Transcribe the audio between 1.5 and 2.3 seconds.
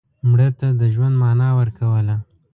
ورکوله